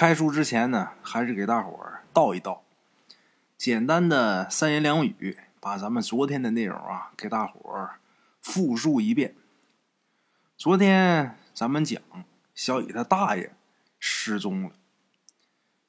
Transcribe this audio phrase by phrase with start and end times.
[0.00, 2.62] 开书之前呢，还是给大伙儿道一道，
[3.58, 8.00] 简单的三言两语，把咱们昨天的内容啊，给大伙儿
[8.40, 9.34] 复述一遍。
[10.56, 12.00] 昨天咱们讲
[12.54, 13.52] 小乙他大爷
[13.98, 14.70] 失踪了，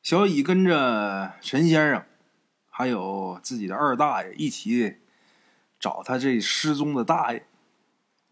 [0.04, 2.04] 小乙跟着陈先生，
[2.70, 4.98] 还有自己的二大爷一起
[5.80, 7.46] 找他这失踪的大爷。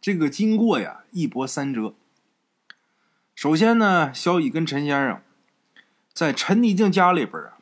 [0.01, 1.93] 这个经过呀，一波三折。
[3.33, 5.21] 首先呢，小乙跟陈先生。
[6.19, 7.59] 在陈泥静家里边啊，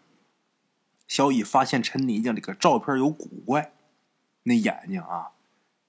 [1.07, 3.71] 小乙发现陈泥静这个照片有古怪，
[4.41, 5.33] 那眼睛啊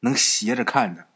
[0.00, 1.06] 能斜着看着。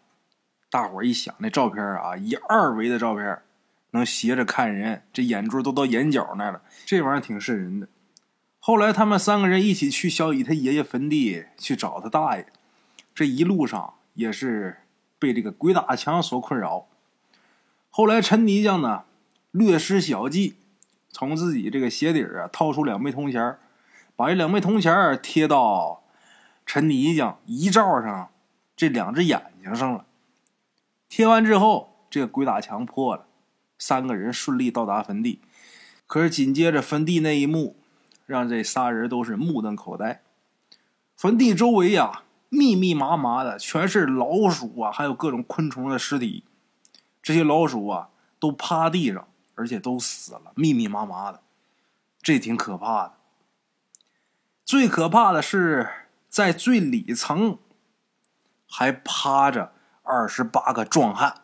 [0.71, 3.43] 大伙一想，那照片啊，一二维的照片
[3.91, 7.87] 能斜着看人，这眼珠都到眼角那了，这玩意儿挺瘆人的。
[8.59, 12.47] 后来他们三个人一起去小乙他爷爷坟地去找他大爷，
[13.15, 14.79] 这一路上也是
[15.19, 16.87] 被这个鬼打墙所困扰。
[17.91, 19.05] 后来陈泥匠呢
[19.51, 20.57] 略施小计。
[21.13, 23.59] 从自己这个鞋底啊掏出两枚铜钱
[24.17, 26.03] 把这两枚铜钱贴到
[26.67, 28.31] 陈泥匠遗照上
[28.75, 30.07] 这两只眼睛上了。
[31.09, 33.27] 贴完之后，这个鬼打墙破了，
[33.79, 35.41] 三个人顺利到达坟地。
[36.07, 37.77] 可是紧接着坟地那一幕，
[38.27, 40.23] 让这仨人都是目瞪口呆。
[41.17, 46.45] 坟地周围呀，密密麻麻的全是老鼠啊，还有各种昆虫的尸体。
[47.23, 49.29] 这些老鼠啊，都趴地上。
[49.55, 51.43] 而且都死了，密密麻麻的，
[52.23, 53.15] 这挺可怕的。
[54.65, 55.89] 最可怕的是，
[56.29, 57.59] 在最里层
[58.67, 61.43] 还趴着二十八个壮汉。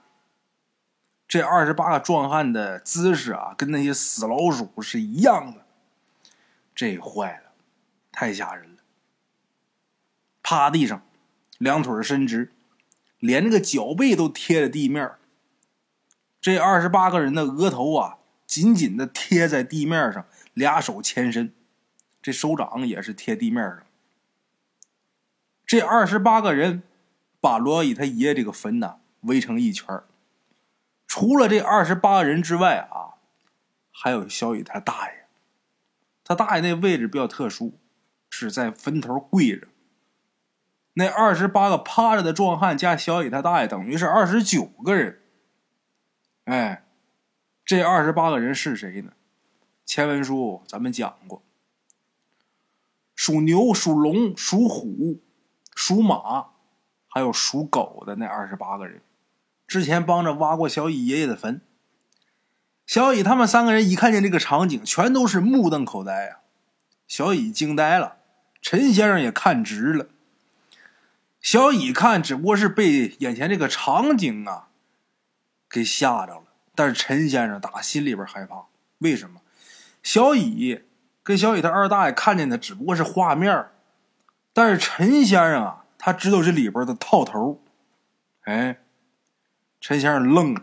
[1.27, 5.67] 这二十八个壮汉的姿势啊，跟那些死老鼠是一样的。
[6.75, 7.53] 这坏了，
[8.11, 8.83] 太吓人了！
[10.43, 11.03] 趴地上，
[11.59, 12.55] 两腿伸直，
[13.19, 15.18] 连那个脚背都贴着地面。
[16.49, 18.17] 这二十八个人的额头啊，
[18.47, 21.53] 紧紧的贴在地面上，俩手前伸，
[22.23, 23.83] 这手掌也是贴地面上。
[25.67, 26.83] 这二十八个人
[27.39, 30.01] 把罗伊他爷这个坟呐围成一圈
[31.07, 33.21] 除了这二十八人之外啊，
[33.93, 35.27] 还有小雨他大爷。
[36.25, 37.79] 他大爷那位置比较特殊，
[38.31, 39.69] 是在坟头跪着。
[40.95, 45.21] 那二十八个趴着的壮汉加小雨他大爷，等于是二十九个人。
[46.49, 46.83] 哎，
[47.63, 49.13] 这二十八个人是谁呢？
[49.85, 51.43] 前文书咱们讲过，
[53.15, 55.21] 属牛、属龙、属虎、
[55.75, 56.47] 属马，
[57.07, 59.03] 还有属狗的那二十八个人，
[59.67, 61.61] 之前帮着挖过小乙爷爷的坟。
[62.87, 66.41] 小乙他们三个人一看见这个场景，全都是目瞪口呆啊！
[67.07, 68.17] 小乙惊呆了，
[68.63, 70.09] 陈先生也看直了。
[71.43, 74.68] 小乙看，只不过是被眼前这个场景啊。
[75.69, 78.65] 给吓着了，但是陈先生打心里边害怕。
[78.99, 79.41] 为什么？
[80.03, 80.83] 小乙
[81.23, 83.67] 跟小乙他二大爷看见的只不过是画面
[84.53, 87.63] 但是陈先生啊，他知道这里边的套头。
[88.45, 88.79] 哎，
[89.81, 90.63] 陈先生愣了。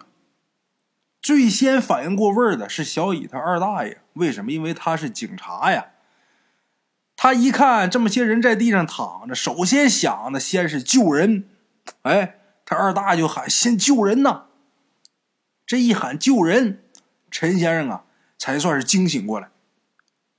[1.21, 4.51] 最先反应过味儿的是小乙他二大爷，为什么？
[4.51, 5.87] 因为他是警察呀。
[7.15, 11.47] 他一看这么些人在地上躺着，首先想的先是救人。
[12.01, 14.47] 哎，他二大爷就喊：“先救人呐！”
[15.65, 16.83] 这一喊救人，
[17.31, 18.03] 陈先生啊，
[18.37, 19.49] 才算是惊醒过来。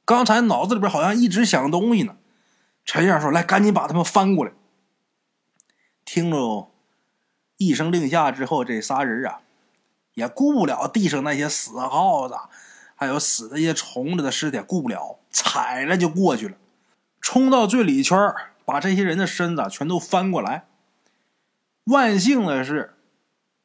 [0.05, 2.17] 刚才脑子里边好像一直想东西呢。
[2.85, 4.53] 陈先生说：“来，赶紧把他们翻过来。”
[6.07, 6.71] 听着
[7.57, 9.41] 一声令下之后，这仨人啊，
[10.15, 12.37] 也顾不了地上那些死耗子，
[12.95, 16.57] 还有死的些虫子的尸体，顾不了，踩着就过去了，
[17.21, 18.17] 冲到最里圈，
[18.65, 20.67] 把这些人的身子全都翻过来。
[21.87, 22.93] 万幸的是。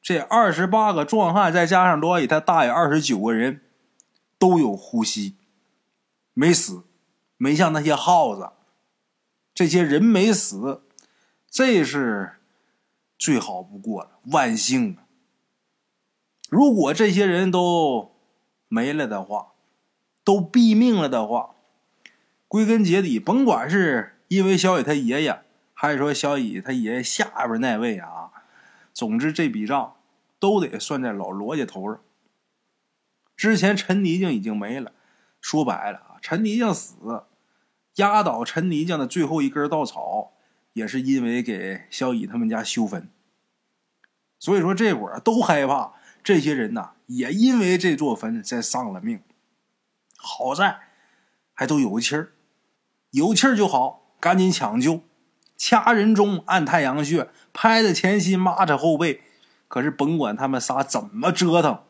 [0.01, 3.61] 这二十八个壮汉，再加上罗伊他大爷二十九个人，
[4.39, 5.35] 都有呼吸，
[6.33, 6.83] 没死，
[7.37, 8.49] 没像那些耗子，
[9.53, 10.81] 这些人没死，
[11.49, 12.37] 这是
[13.17, 15.05] 最好不过了，万幸啊！
[16.49, 18.15] 如果这些人都
[18.67, 19.53] 没了的话，
[20.23, 21.55] 都毙命了的话，
[22.47, 25.41] 归根结底，甭管是因为小乙他爷爷，
[25.73, 28.20] 还是说小乙他爷爷下边那位啊。
[29.01, 29.95] 总之，这笔账
[30.37, 31.99] 都得算在老罗家头上。
[33.35, 34.93] 之前陈泥匠已经没了，
[35.41, 37.23] 说白了啊，陈泥匠死，
[37.95, 40.33] 压倒陈泥匠的最后一根稻草，
[40.73, 43.09] 也是因为给小乙他们家修坟。
[44.37, 45.93] 所以说，这会儿都害怕，
[46.23, 49.23] 这些人呐，也因为这座坟在丧了命。
[50.15, 50.81] 好在
[51.55, 52.33] 还都有气儿，
[53.09, 55.01] 有气儿就好，赶紧抢救。
[55.57, 59.21] 掐人中，按太阳穴，拍在前心，抹着后背。
[59.67, 61.83] 可是甭管他们仨怎么折腾，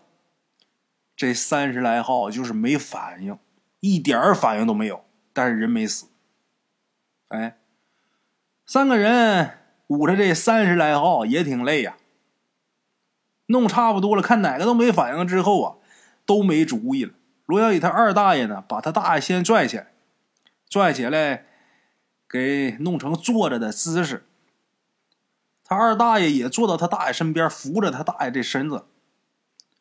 [1.15, 3.39] 这三十来号就是没反应，
[3.79, 5.03] 一点反应都没有，
[5.33, 6.05] 但是人没死。
[7.29, 7.57] 哎，
[8.67, 11.97] 三个人捂着这三十来号也挺累呀。
[13.47, 15.75] 弄差不多了，看哪个都没反应之后啊，
[16.25, 17.13] 都没主意了。
[17.47, 19.87] 罗小雨他二大爷呢，把他大爷先拽起来，
[20.69, 21.47] 拽起来，
[22.29, 24.27] 给弄成坐着的姿势。
[25.71, 28.87] 他二大爷也坐到他大爷身边，扶着他大爷这身子。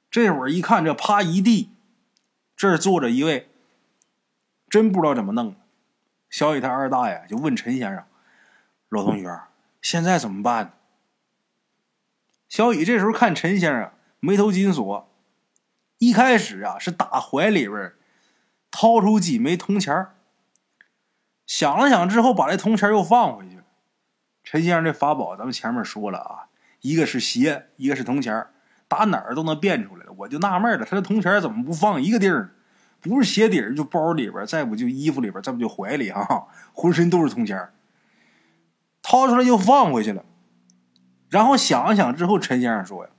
[0.08, 1.70] 这会儿一看，这趴一地，
[2.54, 3.50] 这儿坐着一位，
[4.68, 5.56] 真不知道怎么弄。
[6.28, 8.04] 小雨他二大爷就问陈先生
[8.88, 9.40] ：“老同学，
[9.82, 10.78] 现在怎么办？”
[12.48, 13.90] 小雨这时候看陈先生
[14.20, 15.12] 眉头紧锁，
[15.98, 17.94] 一开始啊是打怀里边
[18.70, 20.06] 掏出几枚铜钱
[21.44, 23.59] 想了想之后把这铜钱又放回去。
[24.50, 26.50] 陈先生这法宝咱们前面说了啊，
[26.80, 28.48] 一个是鞋，一个是铜钱
[28.88, 30.12] 打哪儿都能变出来了。
[30.16, 32.50] 我就纳闷了，他这铜钱怎么不放一个地儿？
[33.00, 37.70] 不是鞋底儿就包里边，再不就衣服里边，再不就怀里哈，浑身都是铜钱
[39.02, 40.24] 掏出来又放回去了。
[41.28, 43.10] 然后想了想之后，陈先生说：“呀，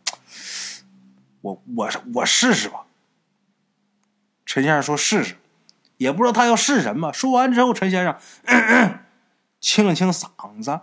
[1.40, 2.84] 我我我试试吧。”
[4.46, 5.38] 陈先生说：“试试。”
[5.96, 7.14] 也不知道他要试什么。
[7.14, 8.18] 说完之后，陈先生
[9.62, 10.82] 清了清嗓子，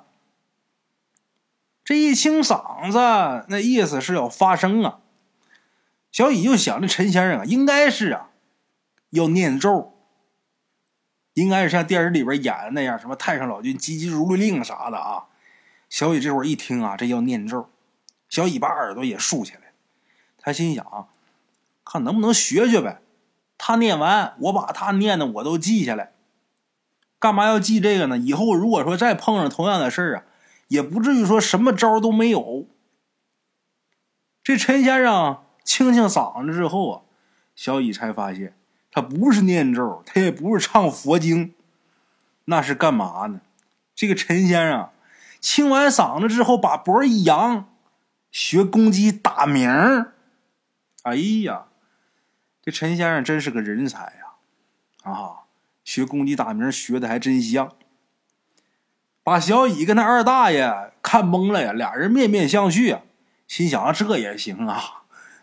[1.89, 4.99] 这一清嗓子，那意思是要发声啊。
[6.13, 8.29] 小乙就想，这陈先生啊，应该是啊，
[9.09, 9.95] 要念咒，
[11.33, 15.29] 应该是像电视里边演的那样，什么太上老君急急如律令啥的啊。
[15.89, 17.71] 小雨这会儿一听啊，这要念咒，
[18.29, 19.73] 小雨把耳朵也竖起来
[20.37, 21.09] 他心想，
[21.87, 23.01] 看能不能学学呗。
[23.57, 26.13] 他念完，我把他念的我都记下来。
[27.19, 28.19] 干嘛要记这个呢？
[28.19, 30.25] 以后如果说再碰上同样的事儿啊，
[30.69, 32.69] 也不至于说什么招都没有。
[34.43, 37.03] 这陈先生清清嗓子之后啊，
[37.55, 38.57] 小雨才发现，
[38.91, 41.55] 他不是念咒，他也不是唱佛经，
[42.47, 43.41] 那是干嘛呢？
[43.95, 44.91] 这个陈先生。
[45.41, 47.69] 清完嗓子之后，把脖一扬，
[48.33, 49.71] 学公鸡打鸣
[51.03, 51.67] 哎呀，
[52.61, 55.11] 这陈先生真是个人才呀！
[55.11, 55.47] 啊，
[55.85, 57.77] 学公鸡打鸣学的还真像。
[59.29, 63.03] 把小乙跟他二大爷看懵了呀，俩人面面相觑啊，
[63.47, 65.03] 心想啊这也行啊，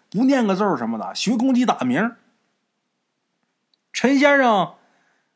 [0.10, 2.16] 不念个咒什么的，学公鸡打鸣。
[3.94, 4.74] 陈先生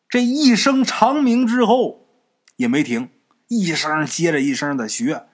[0.09, 2.07] 这一声长鸣之后
[2.55, 3.11] 也没停。
[3.47, 5.27] 一声接着一声的学，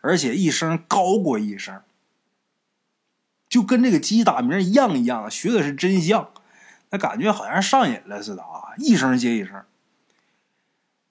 [0.00, 1.82] 而且一声高过一声，
[3.48, 6.30] 就跟这个鸡打鸣一样一样，学的是真像，
[6.90, 8.74] 那感觉好像上瘾了似的啊！
[8.76, 9.62] 一声接一声，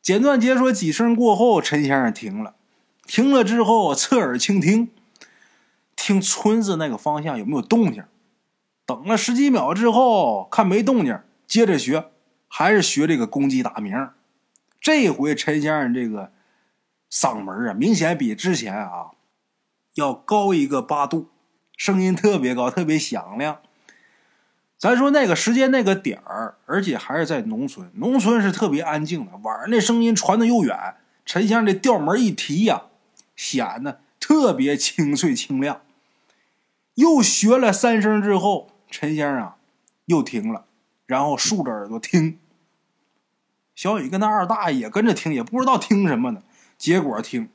[0.09, 2.55] 简短解说几声过后，陈先生停了，
[3.05, 4.89] 停了之后侧耳倾听，
[5.95, 8.03] 听村子那个方向有没有动静。
[8.87, 12.09] 等了十几秒之后，看没动静，接着学，
[12.47, 14.09] 还是学这个公鸡打鸣。
[14.81, 16.31] 这回陈先生这个。
[17.11, 19.11] 嗓门啊，明显比之前啊
[19.93, 21.27] 要高一个八度，
[21.77, 23.59] 声音特别高，特别响亮。
[24.79, 29.33] 咱说那个时间那个点儿，而且还是在农村，农村是特别安静的。
[29.43, 30.95] 晚上那声音传的又远，
[31.25, 32.83] 陈先生这调门一提呀，
[33.35, 35.81] 显得特别清脆清亮。
[36.93, 39.51] 又学了三声之后，陈先生
[40.05, 40.65] 又停了，
[41.05, 42.39] 然后竖着耳朵听。
[43.75, 46.41] 小雨跟他二大爷也跟着听，也不知道听什么呢。
[46.77, 47.49] 结果听，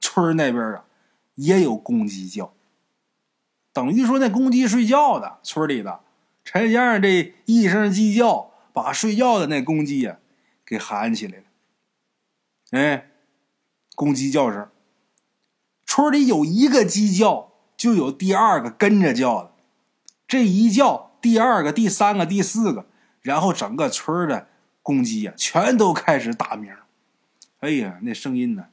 [0.00, 0.84] 村那边啊
[1.36, 2.52] 也有公鸡叫，
[3.72, 6.00] 等于说那公鸡睡觉的村里的
[6.44, 10.18] 陈先生这一声鸡叫，把睡觉的那公鸡呀
[10.64, 11.44] 给喊起来了。
[12.72, 13.10] 哎，
[13.94, 14.68] 公鸡叫声，
[15.86, 19.52] 村里有一个鸡叫，就有第二个跟着叫的，
[20.28, 22.86] 这一叫，第二个、第三个、第四个，
[23.20, 24.48] 然后整个村的
[24.82, 26.74] 公鸡呀全都开始打鸣。
[27.60, 28.66] 哎呀，那声音呢，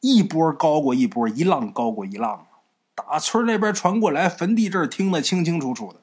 [0.00, 2.46] 一波高过一波，一浪高过一浪啊！
[2.94, 6.00] 打村那边传过来，坟地这儿听得清清楚楚的。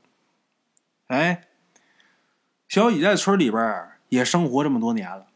[1.13, 1.43] 哎，
[2.67, 5.27] 小乙在村里边也生活这么多年了，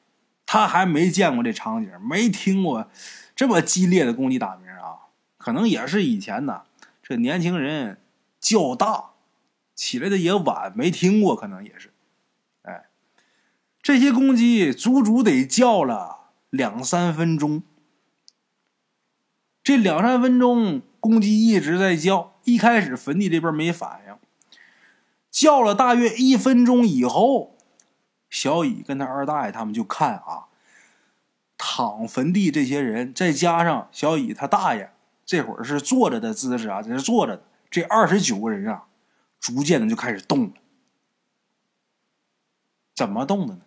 [0.46, 2.89] 他还没见过这场景，没听过
[3.36, 5.13] 这么激烈的公鸡打鸣啊！
[5.38, 6.63] 可能也是以前呢，
[7.03, 8.01] 这年轻人
[8.39, 9.12] 较大，
[9.75, 11.91] 起来的也晚，没听过，可能也是。
[12.63, 12.86] 哎，
[13.81, 16.15] 这些公鸡足足得叫了。
[16.50, 17.62] 两三分钟，
[19.62, 22.39] 这两三分钟，公鸡一直在叫。
[22.46, 24.07] 一开始坟地这边没反应，
[25.38, 27.56] 叫了大约一分钟以后，
[28.27, 30.48] 小乙跟他二大爷他们就看啊，
[31.60, 34.91] 躺坟地这些人，再加上小乙他大爷
[35.27, 38.86] 这会儿是坐着的姿势啊，在这坐着的，这二十九个人啊，
[39.39, 40.53] 逐渐的就开始动了，
[42.96, 43.62] 怎么动的呢？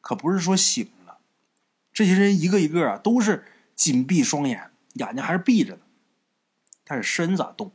[0.00, 1.18] 可不是说醒了，
[1.92, 5.82] 这些人一个一个啊都是紧闭双眼，眼睛还是闭着的，
[6.84, 7.70] 但是身子动，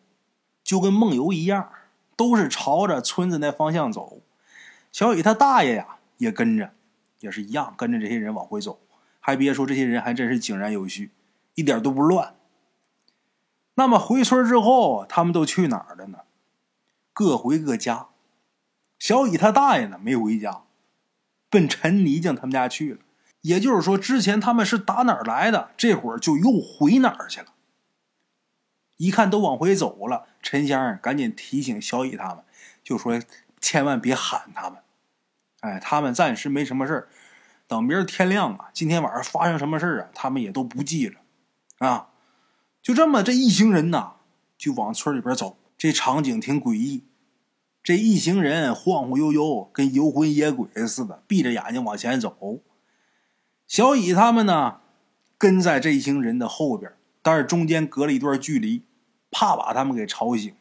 [0.64, 1.72] 就跟梦游一样，
[2.16, 4.22] 都是朝着村子那方向走。
[4.92, 6.74] 小雨他大爷呀也跟着，
[7.20, 8.80] 也是一样跟着这些人往回走。
[9.20, 11.12] 还别说，这些人还真是井然有序，
[11.56, 12.36] 一点都不乱。
[13.76, 16.20] 那么回村之后，他们都去哪儿了呢？
[17.14, 18.08] 各回各家。
[19.00, 20.64] 小乙他大爷呢没回家，
[21.50, 23.00] 奔陈泥匠他们家去了。
[23.42, 27.48] 也就是说，之前他们是打哪儿来的，这会儿就又回哪儿去了。
[29.02, 32.44] 一看都往回走了，陈先生赶紧提醒小乙他们，
[32.84, 33.20] 就说
[33.60, 34.78] 千万别喊他们。
[35.62, 37.10] 哎，他们暂时没什么事儿。
[37.68, 41.16] 等明儿天亮啊，今天晚上发生什么事啊，他们也都不记着，
[41.80, 42.10] 啊，
[42.80, 44.18] 就这么这一行人呐，
[44.56, 45.58] 就往村里边走。
[45.76, 47.04] 这场景挺诡异，
[47.82, 52.60] 这一行人晃晃悠悠，跟游魂野鬼似的，闭着眼睛往前走。
[53.66, 54.82] 小乙他们呢，
[55.40, 56.94] 跟在这一行人的后边，
[57.24, 58.84] 但是中间隔了一段距离，
[59.32, 60.54] 怕把他们给吵醒。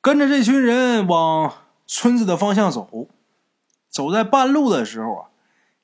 [0.00, 3.08] 跟着这群人往村子的方向走。
[3.88, 5.30] 走在半路的时候啊，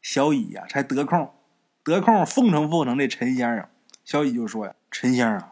[0.00, 1.34] 小乙呀才得空，
[1.82, 3.68] 得空奉承奉承这陈先生。
[4.04, 5.50] 小乙就说呀：“陈先生，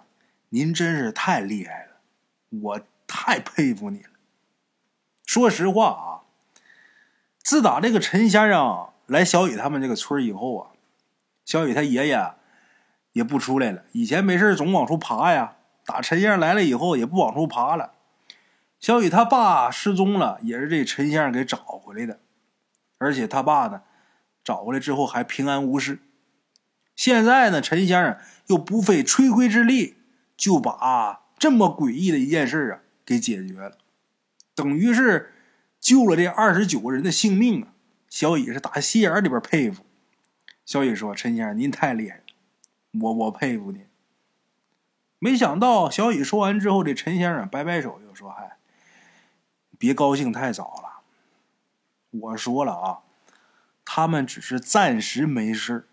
[0.51, 1.97] 您真是太厉害了，
[2.63, 4.11] 我太佩服你了。”
[5.27, 6.23] 说实话啊，
[7.43, 10.71] 自打这个陈先生来小乙他们这个村以后啊，
[11.45, 12.15] 小乙他爷爷
[13.15, 13.83] 也不出来了。
[13.93, 15.57] 以前没事总往出爬呀，
[15.87, 17.95] 打陈先生来了以后也不往出爬了。
[18.79, 22.21] 小雨他爸失踪了，也是这陈先生给找回来的。
[22.99, 23.83] 而且他爸呢，
[24.45, 26.01] 找回来之后还平安无事。
[26.95, 28.19] 现在呢，陈先生
[28.49, 29.97] 又不费吹灰之力，
[30.37, 33.79] 就把这么诡异的一件事啊给解决了，
[34.55, 35.33] 等于是
[35.81, 37.69] 救了这二十九个人的性命啊！
[38.09, 39.85] 小乙是打心眼里边佩服。
[40.65, 42.23] 小乙说：“陈先生，您太厉害，
[43.01, 43.87] 我我佩服你。”
[45.19, 48.59] 没想到小乙说完之后，这陈先生摆摆手就说：“嗨，
[49.79, 51.03] 别高兴太早了。”
[52.21, 53.01] 我说了啊，
[53.85, 55.89] 他们只是暂时没事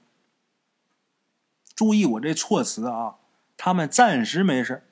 [1.74, 3.16] 注意我这措辞啊，
[3.58, 4.84] 他们暂时没事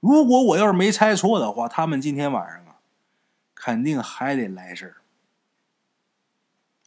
[0.00, 2.80] 如果我要是没猜错的话，他们今天晚上啊，
[3.54, 4.96] 肯定还得来事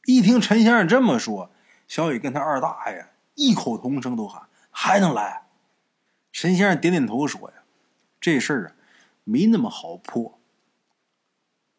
[0.06, 1.50] 一听陈先生这么说，
[1.88, 5.44] 小雨跟他二大爷异口同声都喊：“还能来？”
[6.32, 7.58] 陈先生点点头说：“呀，
[8.20, 8.72] 这事儿啊，
[9.24, 10.40] 没那么好破。”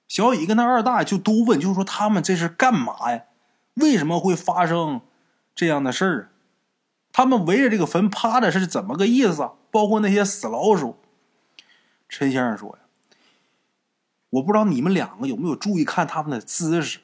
[0.09, 3.25] 小乙跟他二大就都问，就说他们这是干嘛呀？
[3.75, 5.01] 为什么会发生
[5.55, 6.31] 这样的事儿？
[7.13, 9.51] 他们围着这个坟趴着是怎么个意思？
[9.71, 10.99] 包括那些死老鼠。
[12.09, 12.79] 陈先生说呀
[14.29, 17.01] ：“我不知道你们两个有没有注意看他们的姿势，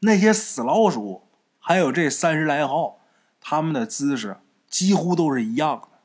[0.00, 1.26] 那些死老鼠
[1.58, 3.00] 还有这三十来号，
[3.48, 4.38] 他们的姿势
[4.68, 5.98] 几乎都是一样的。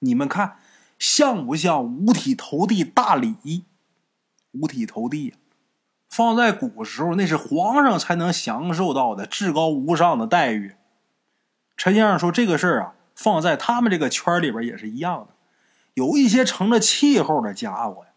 [0.00, 0.56] 你们看
[0.98, 3.62] 像不像五体投地大礼？”
[4.50, 5.34] 五体投地，
[6.08, 10.74] 放在古时候那是皇上才能享受到的至高无上的待遇。
[11.76, 15.28] 陈先生说这个事儿啊，放在他们这个圈里边也是一样的。
[15.94, 18.10] 有一些成了气候的家伙呀，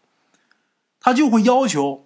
[0.98, 2.04] 他就会要求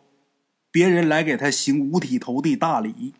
[0.70, 3.14] 别人来给他行五体投地大礼。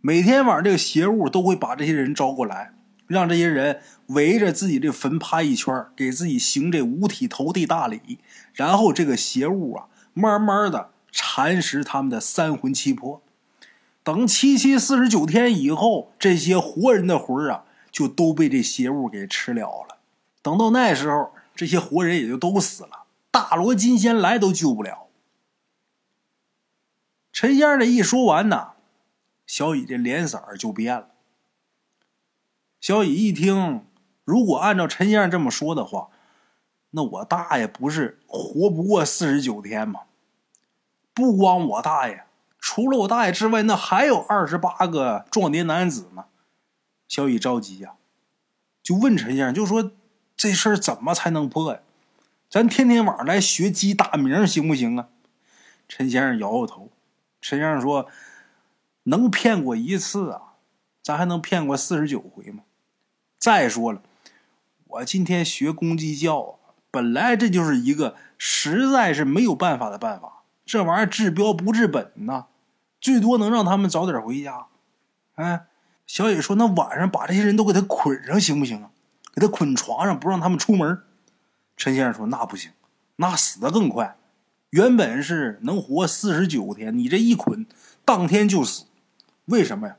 [0.00, 2.72] 每天晚上，这个邪物都会把这些人招过来，
[3.06, 8.18] 让这些人围着自己这坟趴一圈，给自己行这五体投地大礼。
[8.52, 9.86] 然后这个邪物啊。
[10.12, 13.22] 慢慢的蚕食他们的三魂七魄，
[14.02, 19.98] 等七七四十九天以后，这些活人的魂啊，就都被这邪物给吃了了。
[20.42, 25.06] 等到那时候，这些活人也就都死了，大罗金仙来都救不了。
[27.32, 28.72] 陈先生这一说完呢，
[29.50, 31.08] 小乙这脸色就变了。
[32.80, 33.84] 小乙一听，
[34.22, 36.10] 如果按照陈先生这么说的话，
[36.90, 40.02] 那我大爷不是活不过四十九天吗？
[41.12, 42.26] 不光我大爷，
[42.60, 46.26] 除了我大爷之外，那还有二十八个壮年男子呢。
[47.08, 47.94] 小雨着急呀，
[48.84, 49.90] 就问陈先生，就说
[50.36, 51.80] 这事儿怎么才能破呀？
[52.48, 55.08] 咱天天晚上来学鸡打鸣行不行啊？
[55.88, 56.88] 陈先生摇摇头。
[57.40, 58.06] 陈先生说
[59.10, 60.54] ：“能骗过一次啊，
[61.02, 62.62] 咱还能骗过四十九回吗？
[63.38, 64.00] 再说了，
[64.86, 66.56] 我今天学公鸡叫啊。”
[66.92, 72.46] 本来这就是一个实在是没有办法的办法，这玩意儿治标不治本呐，
[73.00, 74.66] 最多能让他们早点回家。
[75.34, 75.66] 哎，
[76.06, 78.90] 小野说：“那晚上把这些人都给他捆上行不行啊？
[79.32, 81.02] 给他捆床上，不让他们出门。”
[81.76, 82.72] 陈先生说：“那不行，
[83.16, 84.16] 那死的更快。
[84.70, 87.66] 原本是能活四十九天，你这一捆，
[88.04, 88.86] 当天就死，
[89.50, 89.96] 为什么呀？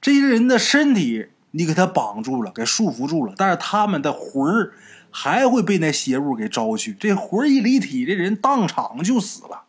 [0.00, 4.74] 这些人的身体你给他绑住了，给束缚住了，但是他们的魂儿
[5.10, 6.94] 还会被那邪物给招去。
[6.94, 9.64] 这魂儿一离体，这人当场就死了，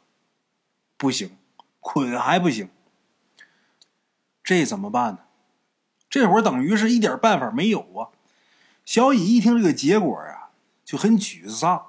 [0.98, 1.32] 不行，
[1.80, 2.70] 捆还不行，
[4.44, 5.20] 这怎么办呢？
[6.10, 8.10] 这会儿等于是一点办法没有啊！
[8.84, 10.50] 小乙一听这个结果啊，
[10.84, 11.86] 就很沮丧。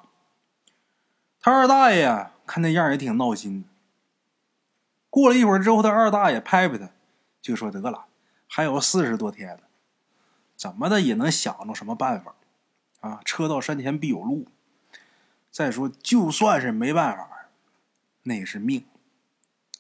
[1.41, 3.65] 他二大爷呀，看那样也挺闹心。
[5.09, 6.91] 过了一会儿之后，他二大爷拍拍他，
[7.41, 8.07] 就说：“得了，
[8.47, 9.63] 还有四十多天呢，
[10.57, 12.35] 怎么的也能想着什么办法
[13.01, 13.21] 啊？
[13.25, 14.47] 车到山前必有路。
[15.51, 17.49] 再说，就算是没办法，
[18.25, 18.85] 那也是命。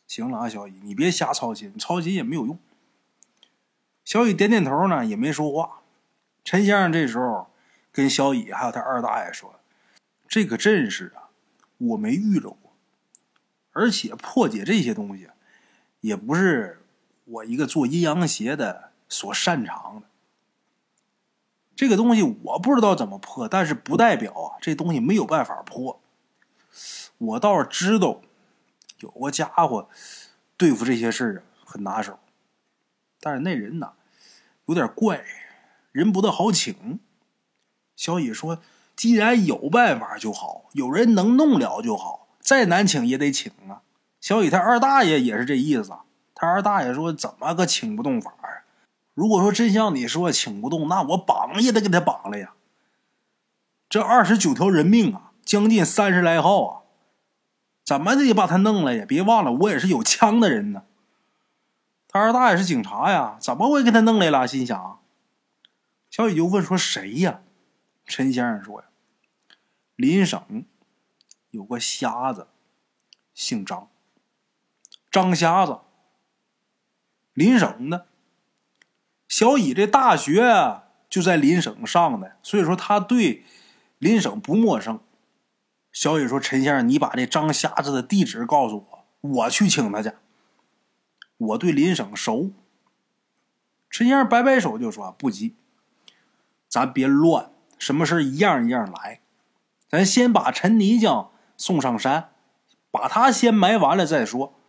[0.07, 2.59] 行了啊，小乙，你别瞎操心，操心也没有用。”
[4.05, 5.83] 小乙点点头呢，也没说话。
[6.45, 7.50] 陈先生这时候
[7.93, 9.61] 跟小乙还有他二大爷说
[10.29, 11.29] ：“这个阵势啊。”
[11.81, 12.75] 我没遇着过，
[13.73, 15.31] 而且破解这些东西，
[16.00, 16.79] 也不是
[17.30, 20.06] 我一个做阴阳邪的所擅长的。
[21.75, 26.00] 这个东西我不知道怎么破，但是不代表啊，这东西没有办法破。
[27.18, 28.20] 我倒是知道
[28.99, 29.88] 有个家伙
[30.56, 32.18] 对付这些事儿啊很拿手，
[33.20, 33.92] 但是那人呐
[34.66, 35.25] 有点怪，
[35.92, 37.00] 人不大好请。
[37.96, 38.60] 小野说。
[38.96, 43.80] 既然有办法就好，有人能弄了就好，再难请也得请啊。
[44.20, 45.94] 小雨他二大爷也是这意思，
[46.40, 48.64] 他二大爷说怎么个请不动法啊？
[49.12, 52.54] 如果说真像你说请不动，那我绑也得给他绑了呀。
[53.90, 56.80] 这二十九条人命啊，将近三十来号啊，
[57.85, 59.04] 怎么得把他弄了呀？
[59.06, 60.85] 别忘了，我也是有枪的人呢。
[62.09, 64.49] 他二大爷是警察呀，怎么我也给他弄来了？
[64.49, 64.99] 心想，
[66.09, 67.42] 小雨就问说谁呀？
[68.06, 68.86] 陈先生说呀。
[69.95, 70.65] 邻省
[71.50, 72.49] 有个瞎子，
[73.34, 73.91] 姓张，
[75.10, 75.80] 张瞎子。
[77.41, 78.05] 邻省的
[79.26, 83.45] 小乙这大学就在邻省上的，所以说他对
[83.99, 85.00] 邻省不陌生。
[85.91, 90.13] 小乙说：“陈先生，你把这张瞎子的地址告诉我，我去请他去。
[91.39, 92.50] 我对邻省熟。”
[93.89, 95.57] 陈先生摆摆手就说：“不急，
[96.69, 99.23] 咱别乱，什么事一样一样来。”
[99.89, 102.33] 咱先把陈泥匠送上山，
[102.91, 104.59] 把他先埋完了再说。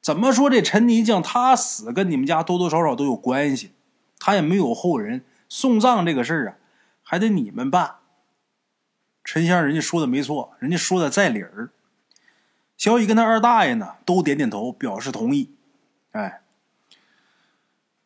[0.00, 3.72] 怎么说这陈泥匠他死跟你们家多多少少都有关系，
[4.18, 6.54] 他也没有后人，送葬这个事儿啊，
[7.02, 7.96] 还得你们办。
[9.24, 11.70] 陈先生人家说的没错，人家说的在理儿。
[12.76, 15.50] 小乙跟他二大爷呢都点点头表示同意。
[16.12, 16.40] 哎，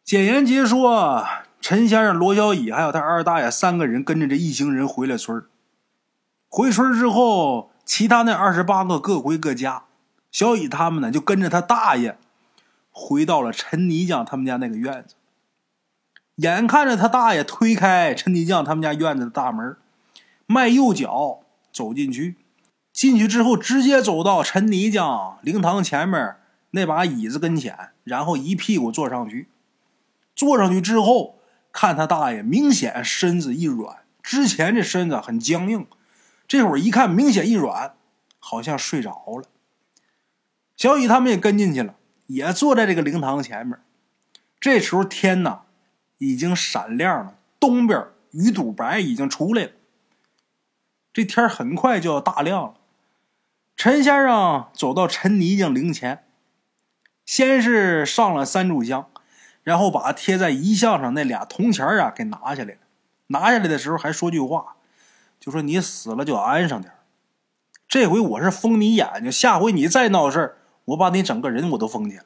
[0.02, 1.24] 简言结说，
[1.60, 5.46] 陈先生、罗小乙还有他二大爷三个人跟着这一行人回了村儿。
[6.48, 9.84] 回村之后，其他那二十八个各回各家，
[10.32, 12.18] 小乙他们呢就跟着他大爷
[12.90, 15.14] 回到了陈泥匠他们家那个院子。
[16.36, 19.76] 眼看着他大爷推开陈泥匠他们家院子的大门，
[20.46, 21.40] 迈右脚
[21.70, 22.36] 走进去，
[22.92, 26.36] 进去之后直接走到陈泥匠灵堂前面
[26.70, 29.48] 那把椅子跟前，然后一屁股坐上去。
[30.34, 31.38] 坐上去之后，
[31.70, 35.86] 看他大爷明显身子一软，之前这身子很僵硬。
[36.48, 37.94] 这会儿一看，明显一软，
[38.38, 39.44] 好像睡着了。
[40.76, 41.94] 小雨他们也跟进去了，
[42.26, 43.78] 也坐在这个灵堂前面。
[44.58, 45.62] 这时候天呐，
[46.18, 49.70] 已经闪亮了，东边鱼肚白已经出来了。
[51.12, 52.74] 这天很快就要大亮了。
[53.76, 56.24] 陈先生走到陈泥匠灵前，
[57.24, 59.08] 先是上了三炷香，
[59.62, 62.80] 然后把贴在遗像上那俩铜钱啊给拿下来了。
[63.28, 64.76] 拿下来的时候还说句话。
[65.40, 66.92] 就说你死了就安上点
[67.88, 72.24] 这回我是封你眼睛，下回你再闹事我把你整个人我都封起来。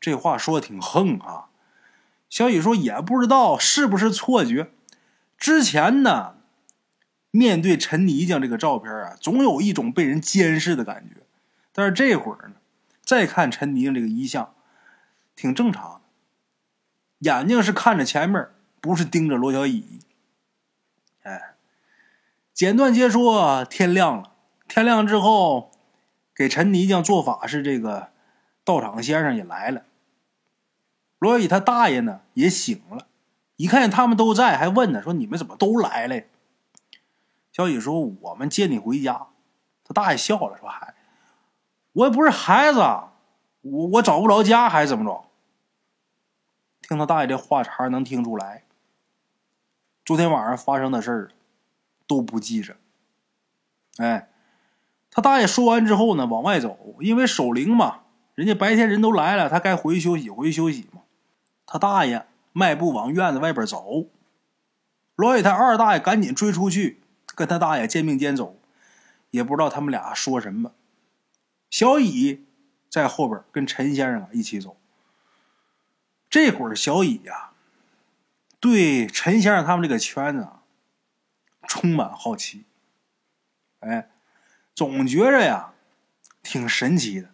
[0.00, 1.48] 这话说的挺横啊。
[2.28, 4.72] 小雨说也不知道是不是错觉，
[5.38, 6.36] 之前呢，
[7.30, 11.22] 面对陈泥匠这个照片啊，总有一种被人监视的感觉，
[11.72, 12.56] 但是这会儿呢，
[13.02, 14.54] 再看陈泥匠这个遗像，
[15.36, 16.00] 挺正常的，
[17.20, 18.48] 眼睛是看着前面，
[18.80, 20.00] 不是盯着罗小乙。
[21.22, 21.54] 哎，
[22.52, 24.32] 简短结说，天亮了。
[24.66, 25.70] 天亮之后，
[26.34, 28.10] 给陈泥匠做法是这个
[28.64, 29.84] 道场先生也来了。
[31.18, 33.06] 罗宇他大爷呢也醒了，
[33.56, 36.22] 一看他们都在，还问呢，说你们怎么都来了？
[37.52, 39.28] 小雨说：“我们接你回家。”
[39.86, 40.94] 他大爷笑了，说：“嗨，
[41.92, 42.80] 我也不是孩子，
[43.60, 45.30] 我我找不着家，还是怎么着？”
[46.82, 48.64] 听他大爷这话茬，能听出来。
[50.04, 51.30] 昨天晚上发生的事儿
[52.06, 52.76] 都不记着。
[53.98, 54.28] 哎，
[55.14, 58.00] 他大爷说完之后呢，往外走，因为守灵嘛，
[58.34, 61.02] 人家白天人都来了，他该回去休息，回去休息嘛。
[61.66, 64.08] 他大爷迈步往院子外边走，
[65.14, 67.00] 老野他二大爷赶紧追出去，
[67.36, 68.58] 跟他大爷肩并肩走，
[69.30, 70.72] 也不知道他们俩说什么。
[71.70, 72.44] 小乙
[72.90, 74.76] 在后边跟陈先生一起走。
[76.28, 77.52] 这会儿小乙呀，
[78.58, 80.62] 对陈先生他们这个圈子啊，
[81.68, 82.64] 充满好奇。
[83.78, 84.10] 哎。
[84.74, 85.72] 总觉着呀，
[86.42, 87.28] 挺神奇的，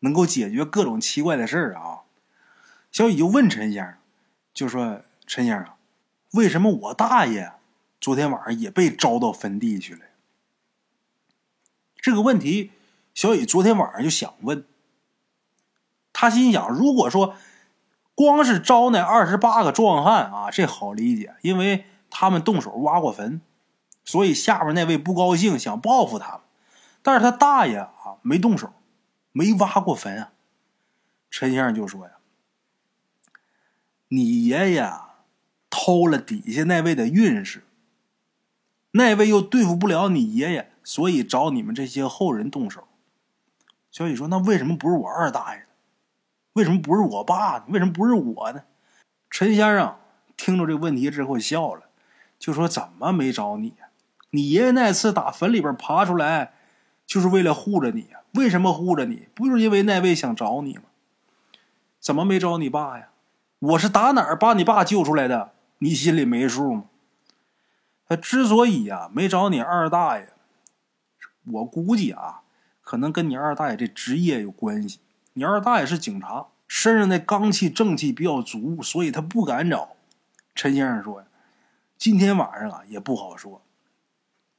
[0.00, 2.00] 能够解决各种奇怪的事儿啊。
[2.90, 3.94] 小雨就问陈先生，
[4.52, 5.66] 就说：“陈先生，
[6.32, 7.52] 为什么我大爷
[8.00, 10.00] 昨天晚上也被招到坟地去了？”
[11.96, 12.72] 这个问题，
[13.14, 14.64] 小雨昨天晚上就想问。
[16.12, 17.36] 他心想：如果说
[18.14, 23.40] 光是招那二十八个壮汉啊，这好理解，因为他们动手挖过坟。
[24.04, 26.40] 所以下边那位不高兴，想报复他们，
[27.02, 28.72] 但是他大爷啊没动手，
[29.32, 30.32] 没挖过坟啊。
[31.30, 32.12] 陈先生就说呀
[34.08, 34.92] ：“你爷爷
[35.70, 37.64] 偷了底下那位的运势，
[38.90, 42.88] 那位又对付不了你爷爷，所以找你们这些后人动手。”
[43.90, 45.66] 小雨说：“那为什么不是我二大爷？
[46.54, 47.64] 为什么不是我爸？
[47.68, 48.64] 为什么不是我呢？”
[49.30, 49.96] 陈先生
[50.36, 51.84] 听着这个问题之后笑了，
[52.38, 53.88] 就说：“怎么没找你呀？”
[54.32, 56.52] 你爷爷那次打坟里边爬出来，
[57.06, 58.20] 就是为了护着你呀？
[58.32, 59.28] 为什么护着你？
[59.34, 60.84] 不就是因为那位想找你吗？
[62.00, 63.10] 怎么没找你爸呀？
[63.58, 65.52] 我是打哪儿把你爸救出来的？
[65.78, 66.84] 你心里没数吗？
[68.08, 70.30] 他之所以呀没找你二大爷，
[71.44, 72.40] 我估计啊，
[72.80, 75.00] 可能跟你二大爷这职业有关系。
[75.34, 79.96] 你二大爷是警察，身上那刚气正气比较足，所以他不敢找。
[80.54, 81.24] 陈先生说，
[81.98, 83.62] 今天晚上啊也不好说。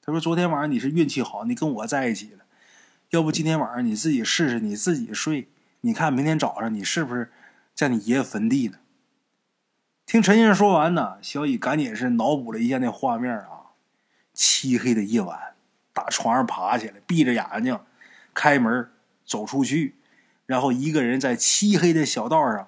[0.06, 2.40] 他说：“昨天晚上你是运气好，你跟我在一起了。
[3.12, 5.48] 要不今天晚上你自己试试，你自己睡，
[5.82, 7.32] 你看明天早上你是不是
[7.74, 8.80] 在你爷爷坟地呢？”
[10.06, 13.48] 听陈先生说完呢，小乙赶紧是脑补了一下那画面啊。
[14.34, 15.54] 漆黑的夜晚，
[15.94, 17.80] 打床上爬起来，闭着眼睛，
[18.34, 18.90] 开门
[19.24, 19.96] 走出去，
[20.48, 22.68] 然后一个人在漆黑的小道上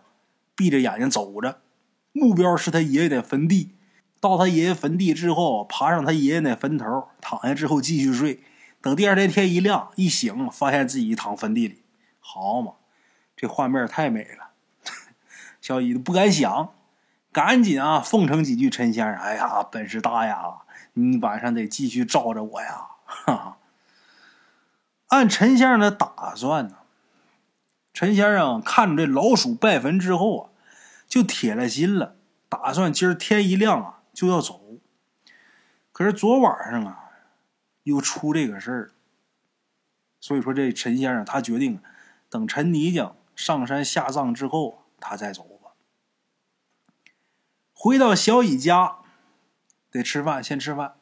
[0.55, 1.59] 闭着眼睛走着，
[2.13, 3.71] 目标是他爷爷的坟地。
[4.25, 8.41] 到他爷爷坟地之后，爬上他爷爷那坟头，躺下之后继续睡。
[8.81, 11.83] 等第二天天一亮，一醒，发现自己躺坟地里，
[12.19, 12.73] 好嘛，
[13.37, 14.49] 这画面太美了。
[15.61, 16.73] 小乙都不敢想，
[17.31, 19.15] 赶紧啊奉承几句陈先生。
[19.15, 20.61] 哎呀，本事大呀！
[20.93, 22.87] 你晚上得继续罩着我呀。
[23.05, 23.57] 哈哈。
[25.09, 26.77] 按陈先生的打算呢，
[27.93, 30.49] 陈先生看着这老鼠拜坟之后啊，
[31.07, 32.15] 就铁了心了，
[32.49, 33.91] 打算今儿天一亮啊。
[34.15, 34.79] 就要走，
[35.91, 37.11] 可是昨晚上啊，
[37.83, 38.91] 又出这个事儿，
[40.21, 41.81] 所以说这陈先生他决定
[42.29, 45.73] 等陈泥匠上山下葬之后，他再走吧。
[47.73, 48.99] 回到小乙家，
[49.91, 50.95] 得吃饭，先吃饭。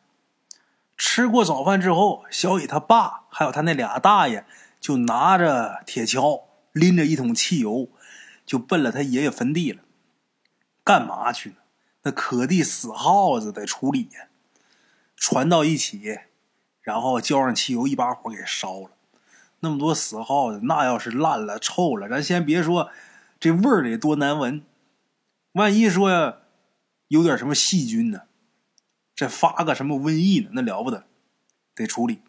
[0.98, 4.46] 吃过早饭之后，小乙他爸还有他那俩大爷
[4.80, 7.90] 就拿着铁锹，拎着一桶汽油，
[8.46, 9.84] 就奔了他爷爷坟地了。
[10.84, 11.56] 干嘛去呢？
[12.04, 14.28] 那可地死耗子得处理呀，
[15.16, 16.20] 传到一起，
[16.82, 18.92] 然后浇上汽油，一把火给烧了。
[19.62, 22.92] 那么多死耗子，那要是烂了、臭了，咱先别说
[23.40, 24.62] 这味儿得多难闻，
[25.54, 26.42] 万一说
[27.08, 28.24] 有点什么细菌呢，
[29.16, 31.06] 这发个什么瘟疫呢，那了不得，
[31.74, 32.20] 得处理。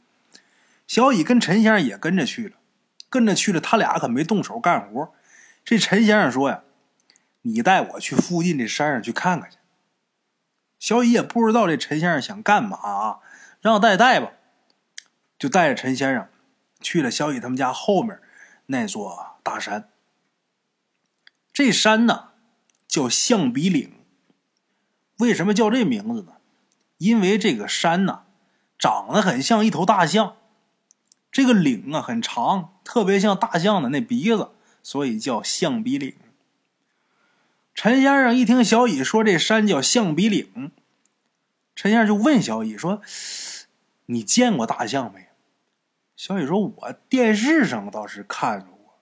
[0.87, 2.57] 小乙跟陈先生也跟着去了，
[3.09, 5.13] 跟着去了，他俩可没动手干活。
[5.65, 6.63] 这陈先生说呀
[7.43, 9.57] ：“你带我去附近这山上去看看去。”
[10.85, 13.21] 小乙也不知道这陈先生想干嘛啊，
[13.63, 14.33] 让带带吧，
[15.39, 16.29] 就带着陈先生
[16.79, 18.21] 去了小乙他们家后面
[18.67, 19.89] 那座大山。
[21.55, 22.33] 这山呢
[22.87, 23.95] 叫象鼻岭，
[25.21, 26.35] 为什么叫这名字呢？
[26.99, 28.25] 因为这个山呢
[28.79, 30.37] 长得很像一头大象，
[31.33, 34.51] 这个岭啊很长，特别像大象的那鼻子，
[34.83, 36.15] 所以叫象鼻岭。
[37.75, 40.71] 陈先生一听小乙说这山叫象鼻岭，
[41.75, 43.03] 陈先生就问小乙说
[44.07, 45.27] ：“你见过大象没？”
[46.17, 49.01] 小乙说：“我电视上倒是看着过。”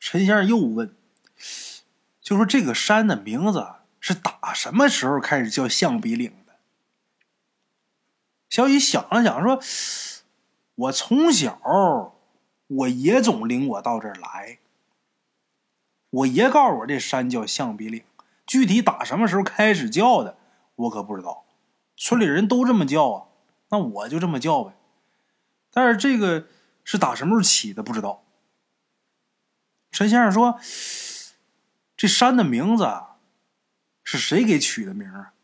[0.00, 0.96] 陈先生又问
[2.20, 3.66] ：“就说这个山的名字
[4.00, 6.54] 是打什么时候开始叫象鼻岭的？”
[8.48, 9.60] 小乙想了想说
[10.74, 12.14] ：“我从小
[12.66, 14.58] 我爷总领我到这儿来。”
[16.16, 18.02] 我爷告诉我，这山叫象鼻岭，
[18.46, 20.38] 具体打什么时候开始叫的，
[20.76, 21.44] 我可不知道。
[21.96, 23.26] 村里人都这么叫啊，
[23.70, 24.72] 那我就这么叫呗。
[25.70, 26.46] 但是这个
[26.84, 28.22] 是打什么时候起的不知道。
[29.90, 30.58] 陈先生说
[31.96, 32.86] ：“这山的名字
[34.02, 35.34] 是谁给取的名啊？”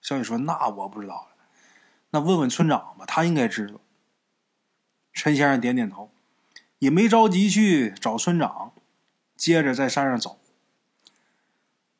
[0.00, 1.46] 小雨说：“那我不知道了，
[2.10, 3.80] 那问问村长吧，他应该知道。”
[5.12, 6.10] 陈先生点点头，
[6.78, 8.72] 也没着急去找村长，
[9.36, 10.38] 接着在山上走。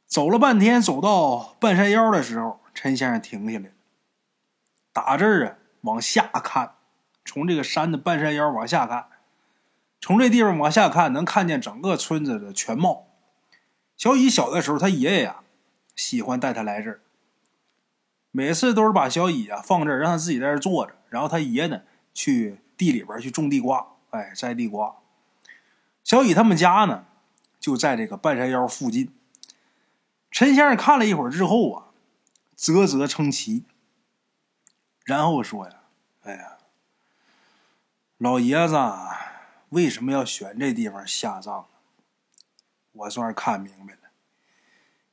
[0.06, 3.72] 走了半天，走到半山腰的时候，陈先生停下来，
[4.92, 6.74] 打这儿啊往下看，
[7.24, 9.06] 从这个山的半山腰往下看，
[10.00, 13.08] 从这地方往下看，能看见整个村子的全貌。
[13.96, 15.40] 小乙小的时候，他爷爷呀
[15.94, 17.00] 喜欢带他来这儿。
[18.30, 21.82] 每次都是把小乙啊放这儿，让他自己在这坐着，然后他爷呢
[22.14, 24.94] 去地里边去种地瓜，哎，摘地瓜。
[26.04, 27.06] 小乙他们家呢
[27.66, 29.12] 就在这个半山腰附近。
[30.30, 31.86] 陈先生看了一会儿之后啊，
[32.54, 33.64] 啧啧称奇，
[35.04, 35.80] 然后说呀
[36.22, 36.58] ：“哎呀，
[38.18, 38.76] 老爷子
[39.70, 41.66] 为什么要选这地方下葬？
[42.92, 44.10] 我算是看明白了，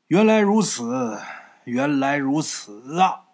[0.06, 1.20] 原来如此。”
[1.66, 3.30] 原来如此啊！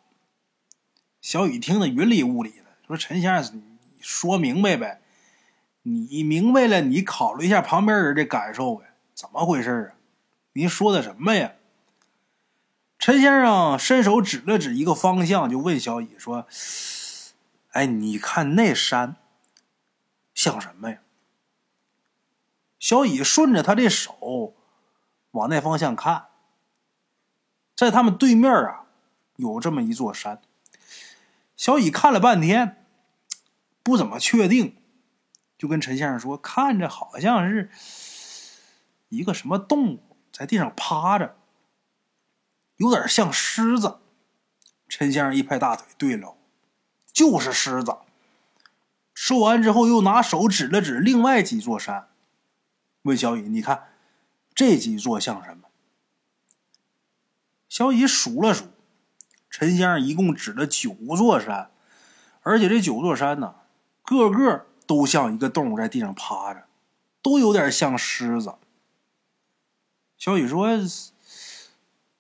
[1.19, 3.62] 小雨听得云里雾里的，说：“陈先生，
[3.99, 5.01] 说明白呗？
[5.82, 8.88] 你明白了，你考虑一下旁边人的感受呗？
[9.19, 9.99] 怎么回事啊？
[10.53, 11.55] 您说的什么呀？”
[12.97, 16.47] 陈先生伸手指了指一个方向，就问小雨说
[17.71, 19.17] ：“哎，你看那山
[20.34, 20.99] 像什么呀？”
[22.79, 24.55] 小雨顺着他这手
[25.32, 26.27] 往那方向看。
[27.75, 28.86] 在他们对面啊，
[29.36, 30.41] 有这么一座山。
[31.58, 32.86] 小乙看了半天，
[33.84, 34.77] 不怎么确定，
[35.58, 37.69] 就跟陈先生说：“看着好像是
[39.09, 41.35] 一个什么动物在地上趴着，
[42.77, 43.99] 有点像狮子。”
[44.87, 46.35] 陈先生一拍大腿：“对了，
[47.11, 47.97] 就是狮子。”
[49.13, 52.07] 说完之后，又拿手指了指另外几座山，
[53.01, 53.89] 问小乙：“你看
[54.55, 55.63] 这几座像什么？”
[57.67, 58.69] 小乙数了数，
[59.49, 61.69] 陈先生一共指了九座山，
[62.41, 63.55] 而且这九座山呢，
[64.01, 66.65] 个个都像一个动物在地上趴着，
[67.21, 68.55] 都有点像狮子。
[70.19, 70.67] 小雨说：“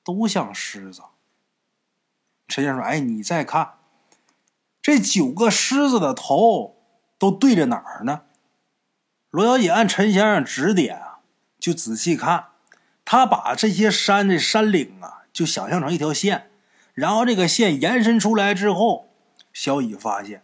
[0.03, 1.03] 都像狮子。”
[2.47, 3.73] 陈先生说：“哎，你再看，
[4.81, 6.77] 这九个狮子的头
[7.19, 8.21] 都对着哪儿呢？”
[9.29, 11.19] 罗小姐按陈先生指点啊，
[11.59, 12.47] 就仔细看，
[13.03, 15.17] 他把这些山的山岭啊。
[15.31, 16.49] 就想象成一条线，
[16.93, 19.09] 然后这个线延伸出来之后，
[19.53, 20.43] 小乙发现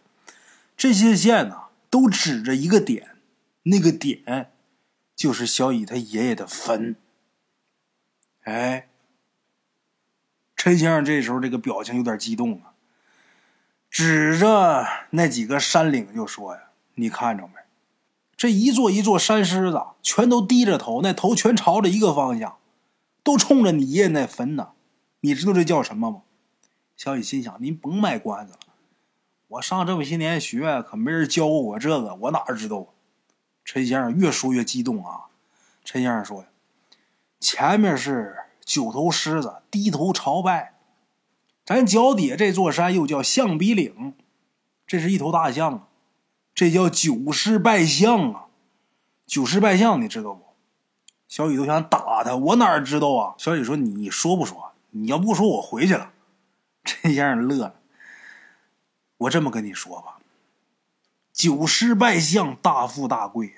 [0.77, 3.17] 这些线呢都指着一个点，
[3.63, 4.51] 那个点
[5.15, 6.95] 就是小乙他爷爷的坟。
[8.45, 8.87] 哎，
[10.55, 12.73] 陈先生这时候这个表情有点激动啊，
[13.89, 17.53] 指着那几个山岭就说呀：“你看着没？
[18.37, 22.57] 这一座一座山狮子全都低着头，那头全朝着一个方向，
[23.23, 24.73] 都冲着你爷爷那坟呢。”
[25.21, 26.21] 你知道这叫什么吗？
[26.95, 28.59] 小雨心想：“您甭卖关子了，
[29.47, 32.93] 我上这么些年学，可没人教过我这个，我哪知道？”
[33.65, 35.25] 陈先生越说越激动啊！
[35.83, 36.47] 陈先生说：“呀，
[37.45, 40.73] 前面是九头狮子低头朝拜，
[41.63, 44.15] 咱脚底下这座山又叫象鼻岭，
[44.87, 45.87] 这是一头大象啊，
[46.55, 48.45] 这叫九狮拜象啊！
[49.27, 50.43] 九狮拜象你知道不？”
[51.29, 53.35] 小雨都想打他，我哪知道啊？
[53.37, 56.13] 小雨说：“你说不说？”你要不说，我回去了。
[56.83, 57.75] 陈先生乐了。
[59.17, 60.17] 我这么跟你说吧，
[61.31, 63.53] 九狮拜象，大富大贵。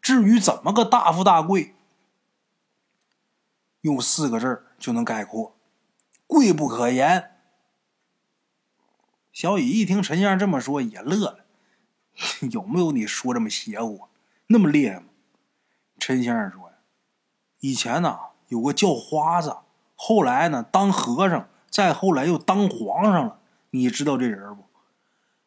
[0.00, 1.74] 至于怎么个大富大贵，
[3.82, 5.56] 用四个字就能概括：
[6.26, 7.30] 贵不可言。
[9.32, 11.44] 小雨一听陈先生这么说，也乐了。
[12.50, 14.08] 有没有你说这么邪乎，
[14.48, 15.06] 那么厉害吗？
[15.98, 16.76] 陈先生说呀，
[17.60, 19.56] 以前呢有个叫花子。
[19.94, 23.40] 后来呢，当和尚，再后来又当皇上了。
[23.70, 24.64] 你知道这人不？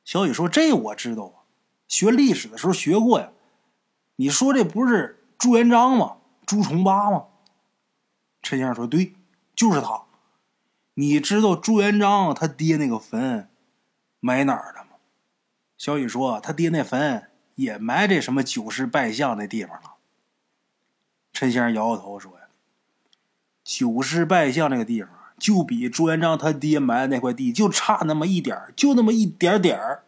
[0.06, 1.44] 小雨说：“这我知道啊，
[1.88, 3.32] 学历史的时候学过呀。”
[4.18, 6.18] 你说这不是朱元璋吗？
[6.46, 7.26] 朱重八吗？
[8.44, 9.16] 陈先生说：“对，
[9.56, 10.04] 就是他。
[10.94, 13.50] 你知道朱元璋他爹那个坟
[14.20, 14.92] 埋哪儿的吗？”
[15.76, 19.94] 小雨说：“他爹那坟也埋这什么九世拜相那地方了。”
[21.34, 22.32] 陈先生摇摇头说。
[22.34, 22.38] 呀
[23.64, 30.04] 九世拜相那个地方，就比朱元璋他爹埋的那块地就差那么一点就那么一点点儿。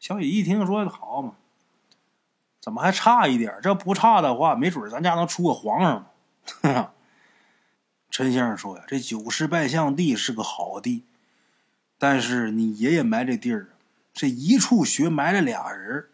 [0.00, 1.34] 小雨一听说好嘛，
[2.60, 6.09] 怎么还差一点这不差的话，没准咱家能出个皇上
[8.10, 11.04] 陈先生说呀：“这九师拜相地是个好地，
[11.98, 13.68] 但是你爷爷埋这地儿
[14.12, 16.08] 这一处穴埋了俩人。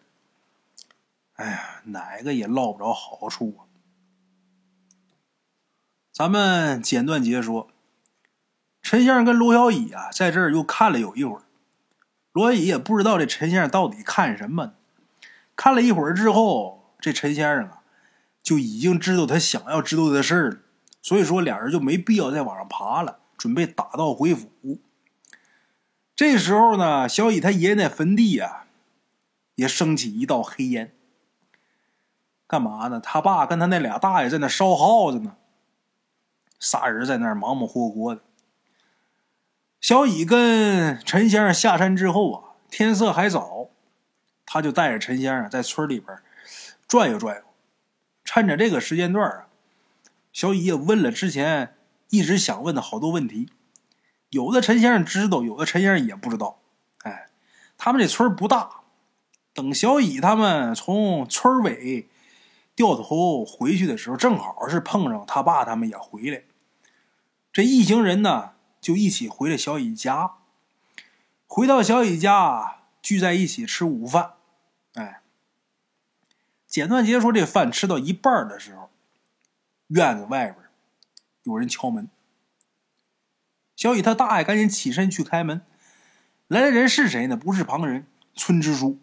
[1.34, 3.64] 哎呀，哪个也捞不着好处啊！
[6.12, 7.68] 咱们简短截说，
[8.80, 11.42] 陈先生跟罗小乙啊，在这儿又看了有一会儿。
[12.32, 14.74] 罗小乙也不知道这陈先生到底看什么。
[15.54, 17.75] 看了一会儿之后，这陈先生啊，
[18.46, 20.58] 就已经知道他想要知道的事儿了。
[21.02, 24.78] 所以说，俩人就没必要再往上爬了，准备打道回府。
[26.14, 28.66] 这时候呢，小乙他爷爷那坟地啊，
[29.56, 30.94] 也升起一道黑烟。
[32.46, 33.00] 干嘛呢？
[33.00, 35.34] 他爸跟他那俩大爷在那烧耗子呢。
[36.60, 38.20] 仨人在那忙忙活活的。
[39.80, 43.70] 小乙跟陈先生下山之后啊，天色还早，
[44.44, 46.16] 他就带着陈先生在村里边
[46.86, 47.42] 转悠转悠。
[48.26, 49.46] 趁着这个时间段啊，
[50.30, 51.76] 小乙也问了之前
[52.10, 53.48] 一直想问的好多问题。
[54.28, 56.58] 有的陈先生知道，有的陈先生也不知道。
[57.04, 57.30] 哎，
[57.78, 58.82] 他们这村不大。
[59.54, 62.10] 等小乙他们从村尾。
[62.74, 66.42] 掉头回去的时候，正好是碰上他爸他们也回来，
[67.50, 68.50] 这一行人呢
[68.82, 70.32] 就一起回了小乙家。
[71.46, 74.34] 回到小乙家，聚在一起吃午饭。
[74.92, 75.22] 哎，
[76.76, 78.90] 简短杰说，这饭吃到一半的时候，
[79.86, 80.56] 院子外边
[81.44, 82.10] 有人敲门。
[83.74, 85.62] 小雨他大爷赶紧起身去开门，
[86.48, 87.34] 来的人是谁呢？
[87.34, 88.98] 不是旁人，村支书。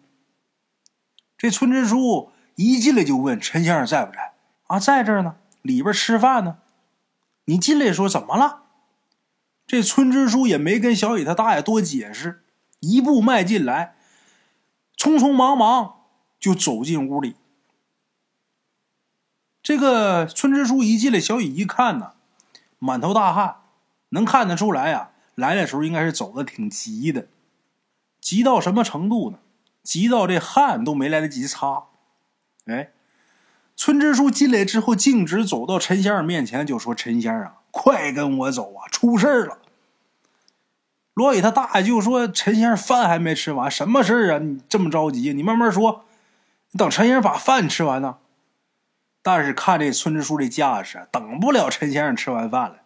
[1.36, 2.30] 这村支书。
[2.54, 4.34] 一进来就问陈先生在不在
[4.68, 4.78] 啊？
[4.78, 6.58] 在这儿呢，里边吃饭呢。
[7.46, 8.66] 你进来说怎么了？
[9.66, 12.44] 这村支书也没跟小雨他大爷多解释，
[12.78, 13.96] 一步迈进来，
[14.96, 16.04] 匆匆忙忙
[16.38, 17.34] 就走进屋里。
[19.64, 22.12] 这个村支书一进来，小雨一看呢，
[22.78, 23.56] 满头大汗，
[24.10, 27.28] 能看得出来呀，来的时候应该是走的挺急的，
[28.20, 29.38] 急到什么程度呢？
[29.82, 31.84] 急到这汗都没来得及擦。
[32.66, 32.90] 哎，
[33.74, 39.56] 村支书进来之后，径直走到陈先生面前，就说：“陈先生，快跟我走啊，出事了！”
[41.14, 44.38] 罗宇他大爷就说：“陈先生，饭还没吃完，什么事儿啊？
[44.38, 45.32] 你这么着急？
[45.32, 46.04] 你慢慢说，
[46.76, 48.18] 等陈先生把饭吃完呢。”
[49.26, 52.82] 但是看这村支书这架势，等不了陈先生吃完饭了，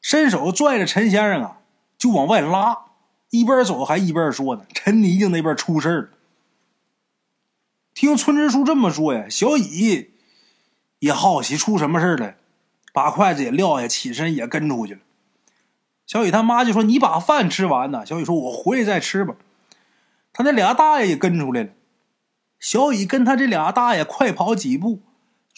[0.00, 1.58] 伸手拽着陈先生啊，
[1.96, 2.86] 就往外拉，
[3.30, 6.08] 一边走还一边说呢：“陈泥匠那边出事了。”
[7.94, 10.10] 听村支书这么说呀，小乙
[10.98, 12.34] 也好奇出什么事了，
[12.92, 15.00] 把筷子也撂下，起身也跟出去了。
[16.04, 19.36] 小乙他妈就说：“你把饭吃完呢。”小乙说：“我回去再吃吧。”
[20.34, 21.70] 他那俩大爷也跟出来了。
[22.58, 25.02] 小乙跟他这俩大爷快跑几步，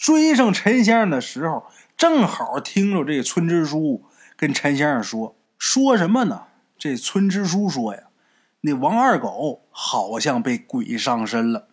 [0.01, 4.03] 追上陈先生的时候，正好听着这村支书
[4.35, 8.05] 跟陈先生说：“说什么呢？”这村支书说呀
[8.61, 11.67] ：“那王二狗好像被鬼上身了。”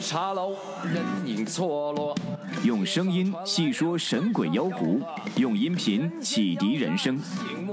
[0.00, 2.14] 茶楼人影错落，
[2.64, 5.00] 用声音细说神鬼妖狐，
[5.36, 7.18] 用音频启迪人生。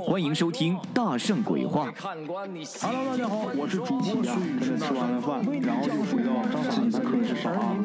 [0.05, 1.91] 欢迎收听《大圣鬼话》。
[2.81, 4.77] Hello，大家好，我是主播孙宇。
[4.77, 6.31] 吃完了饭，然后就回到
[6.69, 7.83] 自己的课室上啊。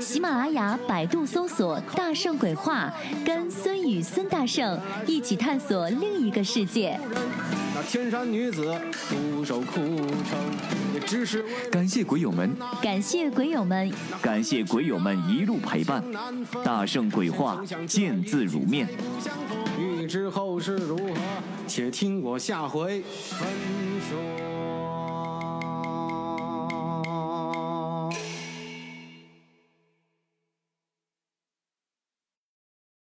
[0.00, 2.92] 喜马拉雅、百度搜索“大圣鬼话”，
[3.24, 6.98] 跟孙宇、孙大圣一起探索另一个世界。
[7.74, 8.74] 那天山女子
[9.08, 10.38] 独守空城，
[11.70, 16.02] 感谢鬼友们，感谢鬼友们，感谢鬼友们一路陪伴。
[16.64, 18.88] 大圣鬼话，见字如面。
[19.78, 21.14] 欲知后事如何，
[21.68, 23.48] 且听我下回分
[24.08, 24.55] 说。